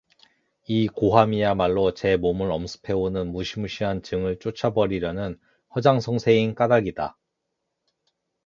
[0.65, 5.39] 이 고함이야말로 제 몸을 엄습해 오는 무시무시한 증을 쫓아 버리려는
[5.75, 7.19] 허장성세인 까닭이다.